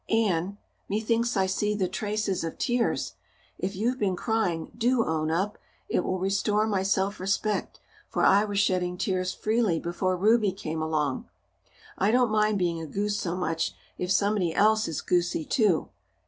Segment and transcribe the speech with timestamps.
[0.09, 0.57] Anne,
[0.89, 3.13] methinks I see the traces of tears.
[3.59, 5.59] If you've been crying do own up.
[5.89, 10.81] It will restore my self respect, for I was shedding tears freely before Ruby came
[10.81, 11.29] along.
[11.99, 15.89] I don't mind being a goose so much if somebody else is goosey, too.